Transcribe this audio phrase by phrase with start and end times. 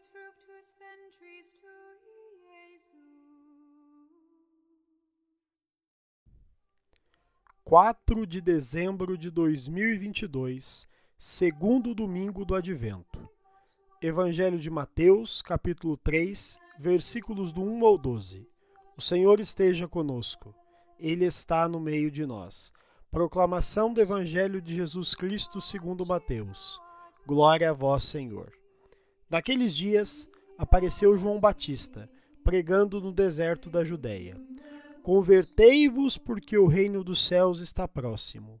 [0.00, 2.90] benedictus fructus ventris tui, Iesus.
[7.64, 13.28] 4 de dezembro de 2022, segundo domingo do Advento.
[14.00, 18.48] Evangelho de Mateus, capítulo 3, versículos do 1 ao 12.
[18.96, 20.54] O Senhor esteja conosco.
[20.98, 22.72] Ele está no meio de nós.
[23.10, 26.80] Proclamação do Evangelho de Jesus Cristo segundo Mateus.
[27.26, 28.59] Glória a vós, Senhor.
[29.30, 30.28] Naqueles dias
[30.58, 32.10] apareceu João Batista,
[32.42, 34.36] pregando no deserto da Judéia.
[35.02, 38.60] Convertei-vos, porque o reino dos céus está próximo.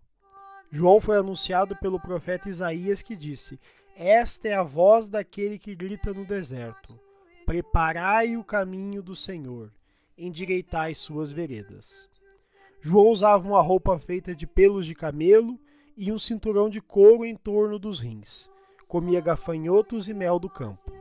[0.70, 3.58] João foi anunciado pelo profeta Isaías que disse:
[3.96, 6.96] Esta é a voz daquele que grita no deserto:
[7.44, 9.72] Preparai o caminho do Senhor,
[10.16, 12.08] endireitai suas veredas.
[12.80, 15.58] João usava uma roupa feita de pelos de camelo
[15.96, 18.48] e um cinturão de couro em torno dos rins.
[18.90, 20.92] Comia gafanhotos e mel do campo.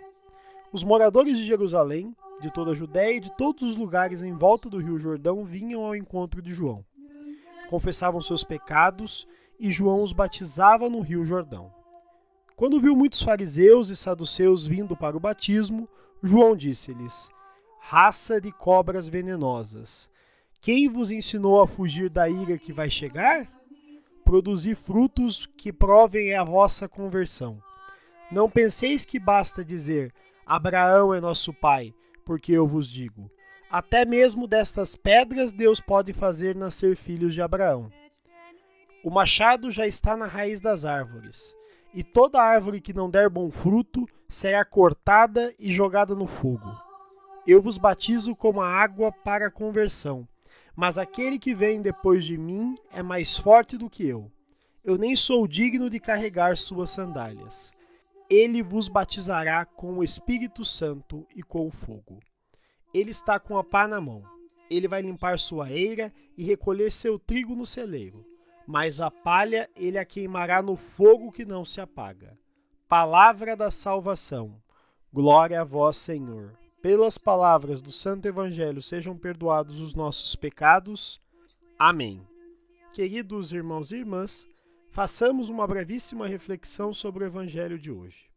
[0.71, 4.69] Os moradores de Jerusalém de toda a Judéia e de todos os lugares em volta
[4.69, 6.85] do rio Jordão vinham ao encontro de João.
[7.67, 9.27] Confessavam seus pecados
[9.59, 11.73] e João os batizava no rio Jordão.
[12.55, 15.89] Quando viu muitos fariseus e saduceus vindo para o batismo,
[16.21, 17.31] João disse-lhes:
[17.79, 20.11] Raça de cobras venenosas,
[20.61, 23.51] quem vos ensinou a fugir da ira que vai chegar?
[24.23, 27.59] Produzi frutos que provem a vossa conversão.
[28.31, 30.13] Não penseis que basta dizer:
[30.45, 33.29] Abraão é nosso pai, porque eu vos digo:
[33.69, 37.91] até mesmo destas pedras Deus pode fazer nascer filhos de Abraão.
[39.03, 41.55] O machado já está na raiz das árvores,
[41.93, 46.69] e toda árvore que não der bom fruto será cortada e jogada no fogo.
[47.47, 50.27] Eu vos batizo com a água para a conversão,
[50.75, 54.31] mas aquele que vem depois de mim é mais forte do que eu.
[54.83, 57.78] Eu nem sou digno de carregar suas sandálias.
[58.29, 62.19] Ele vos batizará com o Espírito Santo e com o fogo.
[62.93, 64.23] Ele está com a pá na mão.
[64.69, 68.23] Ele vai limpar sua eira e recolher seu trigo no celeiro.
[68.67, 72.37] Mas a palha ele a queimará no fogo que não se apaga.
[72.87, 74.55] Palavra da salvação.
[75.11, 76.55] Glória a vós, Senhor.
[76.81, 81.19] Pelas palavras do Santo Evangelho sejam perdoados os nossos pecados.
[81.77, 82.21] Amém.
[82.93, 84.47] Queridos irmãos e irmãs,
[84.91, 88.29] façamos uma brevíssima reflexão sobre o Evangelho de hoje.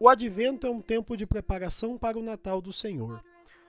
[0.00, 3.22] O Advento é um tempo de preparação para o Natal do Senhor,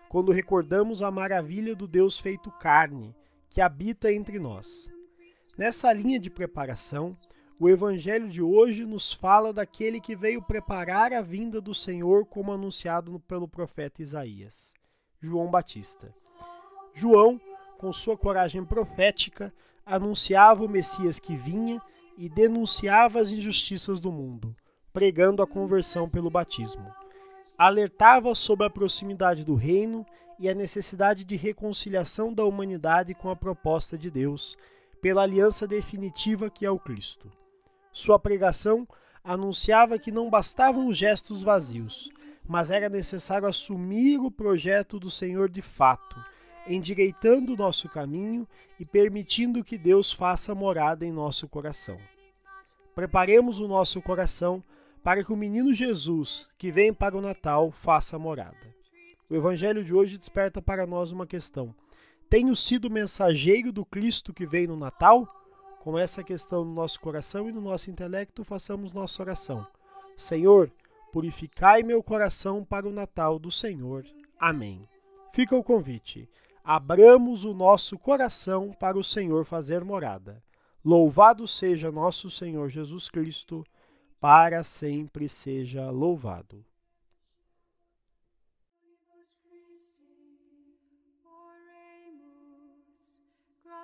[0.10, 3.16] quando recordamos a maravilha do Deus feito carne,
[3.50, 4.90] que habita entre nós.
[5.58, 7.16] Nessa linha de preparação,
[7.60, 12.52] o Evangelho de hoje nos fala daquele que veio preparar a vinda do Senhor, como
[12.52, 14.74] anunciado pelo profeta Isaías,
[15.22, 16.14] João Batista.
[16.94, 17.40] João,
[17.78, 19.54] com sua coragem profética,
[19.86, 21.82] anunciava o Messias que vinha
[22.18, 24.56] e denunciava as injustiças do mundo,
[24.92, 26.92] pregando a conversão pelo batismo.
[27.58, 30.06] Alertava sobre a proximidade do reino
[30.40, 34.58] e a necessidade de reconciliação da humanidade com a proposta de Deus,
[35.02, 37.32] pela aliança definitiva que é o Cristo.
[37.92, 38.86] Sua pregação
[39.24, 42.10] anunciava que não bastavam os gestos vazios,
[42.48, 46.16] mas era necessário assumir o projeto do Senhor de fato,
[46.68, 48.48] endireitando o nosso caminho
[48.80, 51.98] e permitindo que Deus faça morada em nosso coração.
[52.94, 54.64] Preparemos o nosso coração
[55.04, 58.74] para que o menino Jesus, que vem para o Natal, faça morada.
[59.30, 61.76] O evangelho de hoje desperta para nós uma questão:
[62.30, 65.28] tenho sido mensageiro do Cristo que vem no Natal?
[65.80, 69.68] Com essa questão no nosso coração e no nosso intelecto, façamos nossa oração.
[70.18, 70.72] Senhor,
[71.12, 74.04] purificai meu coração para o Natal do Senhor.
[74.40, 74.88] Amém.
[75.32, 76.28] Fica o convite.
[76.66, 80.44] Abramos o nosso coração para o Senhor fazer morada.
[80.84, 83.64] Louvado seja nosso Senhor Jesus Cristo,
[84.20, 86.66] para sempre seja louvado.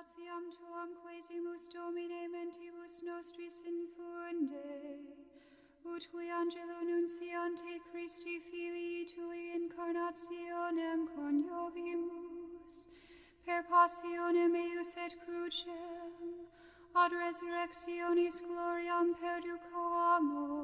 [0.02, 4.98] gratiam tuam quesimus Domine mentibus nostris infunde,
[5.84, 11.41] ut qui angelo nunciante Christi Filii Tui incarnationem coniovimus,
[13.72, 16.12] passione meus et crucem,
[16.94, 20.61] ad resurrectionis gloriam perducamo.